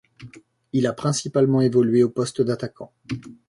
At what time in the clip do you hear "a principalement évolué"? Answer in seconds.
0.87-2.01